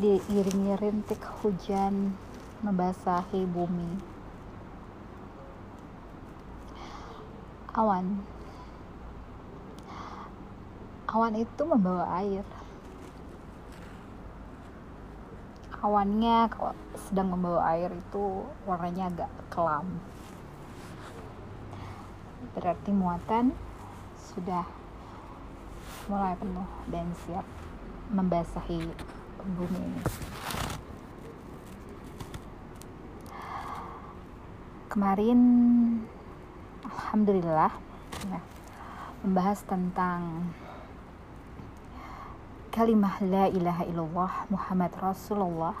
[0.00, 2.16] diiringi rintik hujan
[2.64, 4.00] membasahi bumi.
[7.76, 8.24] Awan.
[11.04, 12.48] Awan itu membawa air.
[15.84, 20.00] Awannya kalau sedang membawa air itu warnanya agak kelam.
[22.56, 23.52] Berarti muatan
[24.16, 24.64] sudah
[26.08, 27.44] mulai penuh dan siap
[28.08, 30.02] membasahi bumi ini.
[34.90, 35.40] Kemarin,
[36.82, 37.72] alhamdulillah,
[38.26, 38.40] ya,
[39.22, 40.50] membahas tentang
[42.70, 45.74] kalimah la ilaha illallah Muhammad Rasulullah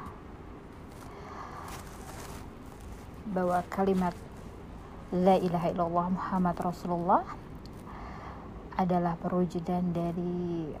[3.30, 4.14] bahwa kalimat
[5.14, 7.22] la ilaha illallah Muhammad Rasulullah
[8.74, 10.74] adalah perwujudan dari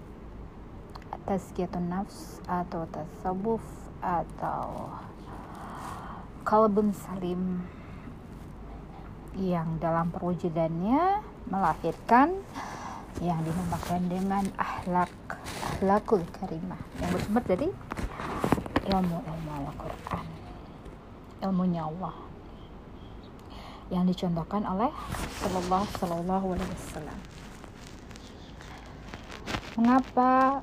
[1.26, 3.64] tazkiyatun nafs atau tasawuf
[4.00, 4.92] atau
[6.44, 7.64] kalbun salim
[9.38, 12.34] yang dalam perwujudannya melahirkan
[13.20, 15.12] yang dinamakan dengan akhlak
[15.80, 16.80] akhlakul karimah.
[17.00, 17.68] Yang bersumber dari
[18.90, 20.26] ilmu ilmu Al-Quran
[21.40, 22.14] ilmunya Allah.
[23.90, 24.92] Yang dicontohkan oleh
[25.40, 27.18] Rasulullah Sallallahu Alaihi Wasallam.
[29.80, 30.60] Mengapa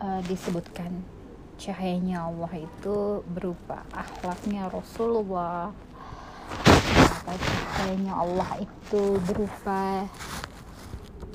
[0.00, 1.04] uh, disebutkan
[1.60, 5.76] cahayanya Allah itu berupa akhlaknya Rasulullah.
[6.90, 10.08] Mengapa cahayanya Allah itu berupa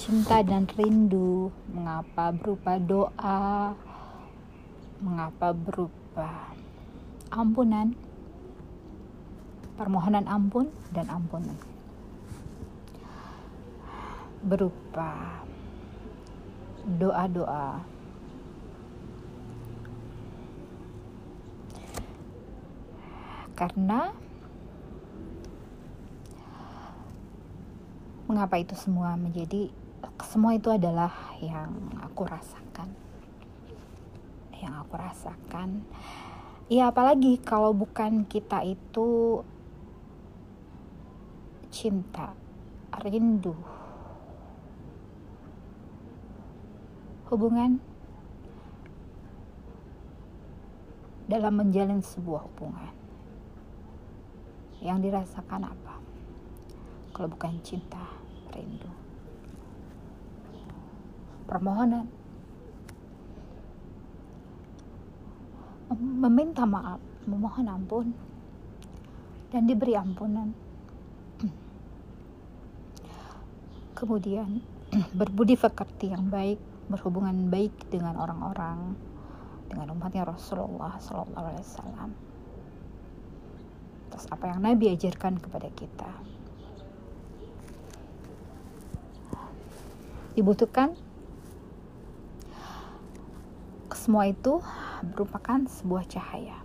[0.02, 1.54] cinta dan rindu.
[1.70, 3.78] Mengapa berupa doa?
[4.98, 6.58] Mengapa berupa
[7.30, 7.94] ampunan?
[9.78, 11.58] Permohonan ampun dan ampunan.
[14.42, 15.46] Berupa
[16.86, 17.95] doa-doa
[23.56, 24.12] karena
[28.28, 29.72] mengapa itu semua menjadi
[30.28, 31.72] semua itu adalah yang
[32.04, 32.92] aku rasakan.
[34.60, 35.70] Yang aku rasakan.
[36.68, 39.40] Ya apalagi kalau bukan kita itu
[41.72, 42.36] cinta
[43.06, 43.56] rindu.
[47.32, 47.82] Hubungan
[51.26, 53.05] dalam menjalin sebuah hubungan
[54.86, 55.96] yang dirasakan apa?
[57.12, 58.06] Kalau bukan cinta
[58.54, 58.90] rindu.
[61.50, 62.06] Permohonan.
[65.96, 68.08] Meminta maaf memohon ampun
[69.50, 70.54] dan diberi ampunan.
[73.96, 74.60] Kemudian
[75.20, 78.94] berbudi pekerti yang baik berhubungan baik dengan orang-orang
[79.66, 82.10] dengan umatnya Rasulullah Sallallahu Alaihi Wasallam.
[84.16, 86.08] Terus apa yang Nabi ajarkan kepada kita?
[90.40, 90.96] Dibutuhkan
[93.92, 94.64] semua itu
[95.04, 96.65] merupakan sebuah cahaya.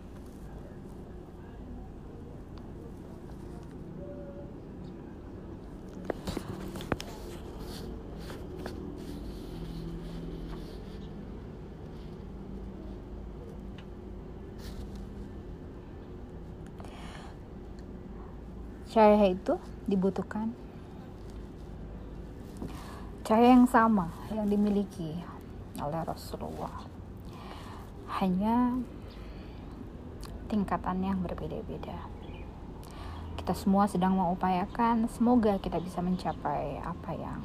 [18.90, 19.54] Cahaya itu
[19.86, 20.50] dibutuhkan.
[23.22, 25.14] Cahaya yang sama yang dimiliki
[25.78, 26.82] oleh Rasulullah.
[28.18, 28.74] Hanya
[30.50, 31.94] tingkatannya yang berbeda-beda.
[33.38, 37.40] Kita semua sedang mengupayakan semoga kita bisa mencapai apa yang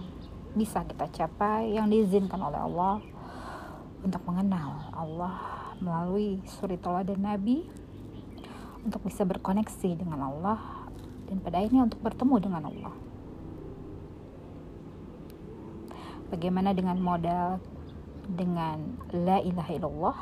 [0.57, 2.97] bisa kita capai yang diizinkan oleh Allah
[4.01, 5.35] untuk mengenal Allah
[5.77, 7.67] melalui suri dan Nabi
[8.81, 10.84] untuk bisa berkoneksi dengan Allah
[11.25, 12.95] dan pada akhirnya untuk bertemu dengan Allah.
[16.29, 17.61] Bagaimana dengan modal
[18.25, 20.19] dengan la ilaha illallah?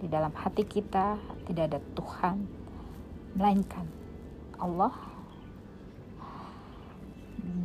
[0.00, 1.16] Di dalam hati kita
[1.48, 2.36] tidak ada Tuhan
[3.36, 3.86] melainkan
[4.60, 4.92] Allah.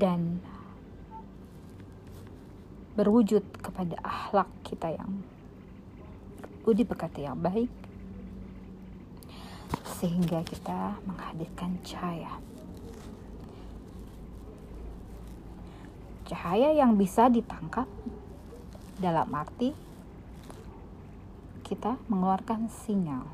[0.02, 0.42] Dan
[2.96, 5.24] berwujud kepada akhlak kita yang
[6.62, 7.81] budi pekerti yang baik
[10.02, 12.42] sehingga kita menghadirkan cahaya.
[16.26, 17.86] Cahaya yang bisa ditangkap
[18.98, 19.78] dalam arti
[21.62, 23.30] kita mengeluarkan sinyal.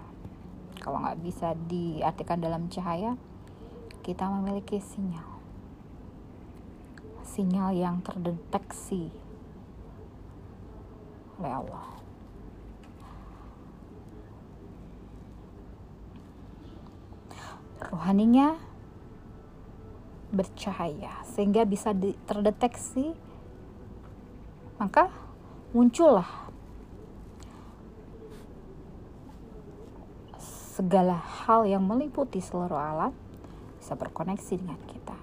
[0.84, 3.16] Kalau nggak bisa diartikan dalam cahaya
[4.04, 5.40] kita memiliki sinyal.
[7.24, 9.08] Sinyal yang terdeteksi
[11.40, 11.97] oleh Allah
[17.98, 18.62] rohaninya
[20.30, 21.98] bercahaya sehingga bisa
[22.30, 23.18] terdeteksi
[24.78, 25.10] maka
[25.74, 26.48] muncullah
[30.78, 33.10] segala hal yang meliputi seluruh alam
[33.82, 35.18] bisa berkoneksi dengan kita.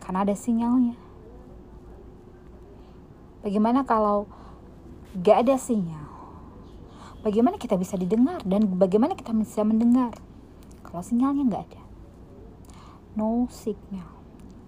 [0.00, 0.96] Karena ada sinyalnya.
[3.44, 4.24] Bagaimana kalau
[5.20, 6.08] gak ada sinyal?
[7.20, 10.16] Bagaimana kita bisa didengar dan bagaimana kita bisa mendengar
[10.90, 11.82] kalau sinyalnya nggak ada.
[13.14, 14.10] No signal.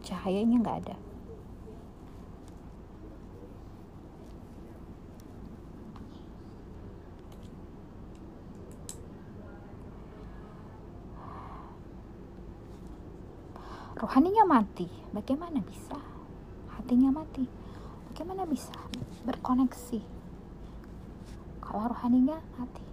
[0.06, 0.96] Cahayanya nggak ada.
[13.98, 14.86] Rohaninya mati.
[15.10, 15.98] Bagaimana bisa?
[16.70, 17.42] Hatinya mati.
[18.10, 18.74] Bagaimana bisa
[19.26, 19.98] berkoneksi?
[21.58, 22.86] Kalau rohaninya mati.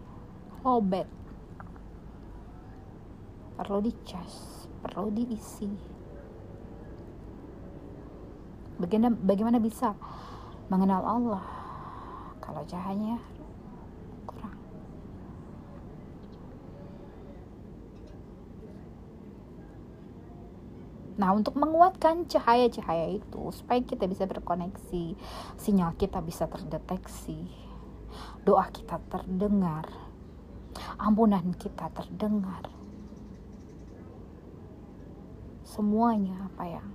[0.65, 1.18] Lobet
[3.59, 5.67] perlu dicas perlu diisi.
[8.79, 9.91] Bagaimana bagaimana bisa
[10.71, 11.43] mengenal Allah
[12.39, 13.19] kalau cahayanya
[14.23, 14.55] kurang?
[21.19, 25.19] Nah, untuk menguatkan cahaya-cahaya itu supaya kita bisa berkoneksi,
[25.59, 27.51] sinyal kita bisa terdeteksi,
[28.47, 29.91] doa kita terdengar,
[30.95, 32.78] ampunan kita terdengar,
[35.69, 36.89] semuanya apa yang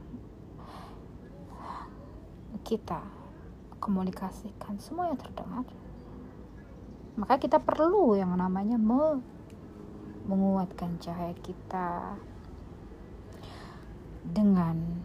[2.66, 2.98] kita
[3.78, 5.62] komunikasikan semuanya terdengar.
[7.14, 9.22] Maka kita perlu yang namanya me
[10.24, 12.18] menguatkan cahaya kita
[14.24, 15.04] dengan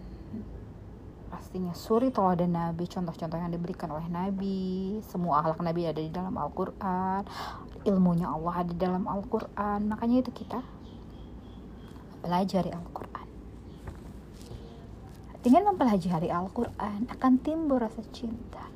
[1.28, 6.34] pastinya suri dan Nabi contoh-contoh yang diberikan oleh Nabi semua akhlak Nabi ada di dalam
[6.40, 7.28] Al-Quran
[7.84, 9.80] ilmunya Allah ada di dalam Al-Quran.
[9.88, 10.60] Makanya itu kita
[12.24, 13.29] pelajari Al-Quran
[15.50, 18.70] dengan mempelajari Al-Quran akan timbul rasa cinta.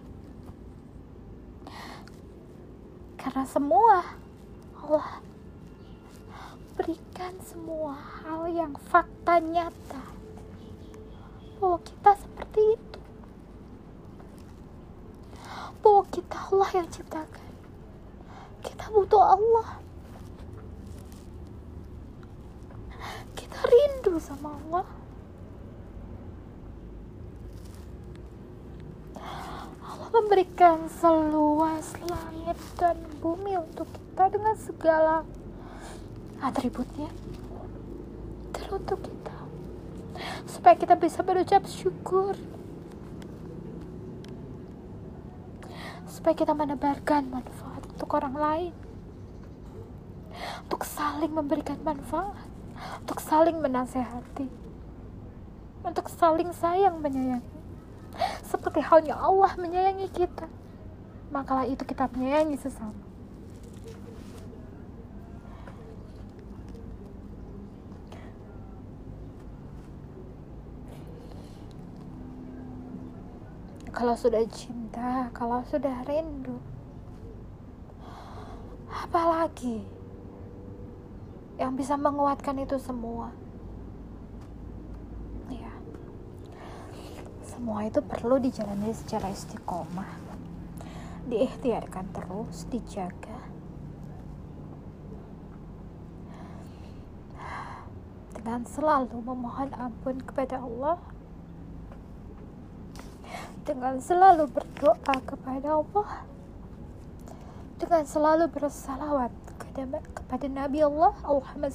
[3.13, 4.17] Karena semua
[4.81, 5.21] Allah
[6.73, 10.01] berikan semua hal yang fakta nyata
[11.61, 12.99] bahwa kita seperti itu.
[15.85, 17.53] Bahwa kita Allah yang ciptakan.
[18.65, 19.77] Kita butuh Allah.
[23.37, 25.02] Kita rindu sama Allah.
[30.13, 35.15] Memberikan seluas langit dan bumi untuk kita dengan segala
[36.38, 37.09] atributnya.
[38.53, 39.38] Teruntuk kita.
[40.45, 42.38] Supaya kita bisa berucap syukur.
[46.06, 48.73] Supaya kita menebarkan manfaat untuk orang lain.
[50.69, 52.45] Untuk saling memberikan manfaat.
[53.02, 54.47] Untuk saling menasehati.
[55.83, 57.62] Untuk saling sayang menyayangi
[58.45, 60.45] seperti halnya Allah menyayangi kita
[61.33, 63.13] makalah itu kita menyayangi sesama
[73.93, 76.57] kalau sudah cinta, kalau sudah rindu,
[78.89, 79.85] apalagi
[81.61, 83.29] yang bisa menguatkan itu semua?
[87.63, 90.19] Semua itu perlu dijalani secara istiqomah.
[91.31, 93.39] Diikhtiarkan terus dijaga.
[98.35, 100.99] Dengan selalu memohon ampun kepada Allah.
[103.63, 106.27] Dengan selalu berdoa kepada Allah.
[107.79, 109.31] Dengan selalu bersalawat
[110.03, 111.15] kepada Nabi Allah.
[111.23, 111.71] Muhammad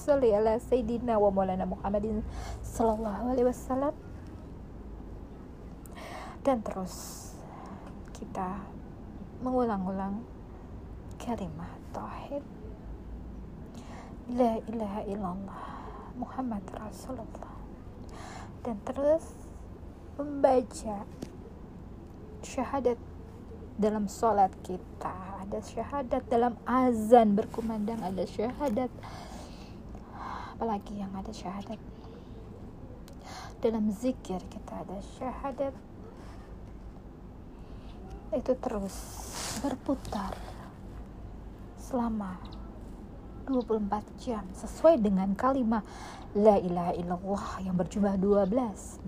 [2.61, 3.97] sallallahu alaihi wasallam
[6.49, 7.29] dan terus
[8.17, 8.57] kita
[9.45, 10.25] mengulang-ulang
[11.21, 12.41] kalimat tauhid.
[14.33, 15.69] La ilaha illallah
[16.17, 17.53] Muhammad Rasulullah.
[18.65, 19.29] Dan terus
[20.17, 21.05] membaca
[22.41, 22.97] syahadat
[23.77, 25.45] dalam sholat kita.
[25.45, 28.89] Ada syahadat dalam azan berkumandang ada syahadat
[30.57, 31.77] apalagi yang ada syahadat?
[33.61, 35.77] Dalam zikir kita ada syahadat
[38.37, 38.93] itu terus
[39.65, 40.37] berputar
[41.81, 42.37] selama
[43.49, 43.89] 24
[44.21, 45.81] jam sesuai dengan kalimat
[46.37, 48.53] la ilaha illallah yang berjumlah 12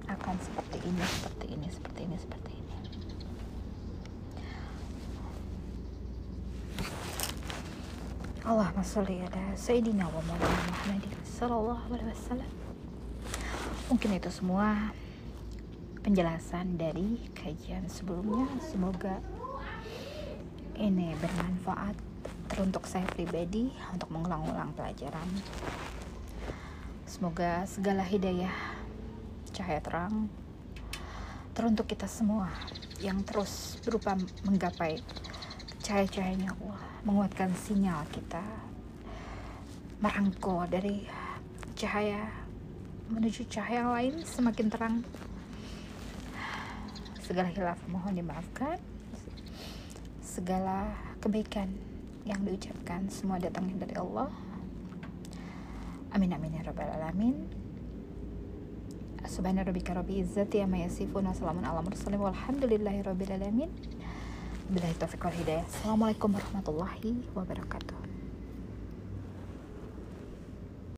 [0.06, 2.76] akan seperti ini, seperti ini, seperti ini, seperti ini.
[8.46, 12.52] Allahumma salli ala Sayyidina wa Maulana Muhammadin sallallahu alaihi wasallam.
[13.90, 14.94] Mungkin itu semua
[16.06, 18.46] penjelasan dari kajian sebelumnya.
[18.62, 19.18] Semoga
[20.78, 22.07] ini bermanfaat
[22.48, 25.28] teruntuk saya pribadi untuk mengulang-ulang pelajaran.
[27.04, 28.52] Semoga segala hidayah
[29.52, 30.28] cahaya terang
[31.58, 32.46] teruntuk kita semua
[33.02, 34.14] yang terus berupa
[34.46, 35.02] menggapai
[35.82, 38.42] cahaya-cahayanya Allah, menguatkan sinyal kita
[39.98, 41.02] merangkul dari
[41.74, 42.30] cahaya
[43.10, 44.96] menuju cahaya lain semakin terang.
[47.18, 48.78] Segala hilaf mohon dimaafkan.
[50.22, 51.66] Segala kebaikan
[52.28, 54.28] yang diucapkan semua datangnya dari Allah.
[56.12, 57.48] Amin amin ya rabbal alamin.
[59.24, 63.72] Subhana rabbika rabbi izzati amma yasifun wa salamun ala mursalin walhamdulillahi rabbil alamin.
[64.68, 65.64] Billahi taufiq wal hidayah.
[65.64, 68.07] Assalamualaikum warahmatullahi wabarakatuh